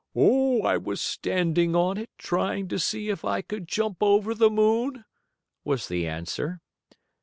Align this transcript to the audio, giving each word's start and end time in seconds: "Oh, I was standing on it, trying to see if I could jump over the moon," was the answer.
"Oh, 0.15 0.63
I 0.63 0.77
was 0.77 0.99
standing 0.99 1.75
on 1.75 1.99
it, 1.99 2.09
trying 2.17 2.67
to 2.69 2.79
see 2.79 3.09
if 3.09 3.23
I 3.23 3.43
could 3.43 3.67
jump 3.67 4.01
over 4.01 4.33
the 4.33 4.49
moon," 4.49 5.05
was 5.63 5.89
the 5.89 6.07
answer. 6.07 6.59